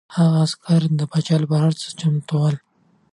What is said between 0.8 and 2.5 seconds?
به د پاچا لپاره هر څه ته چمتو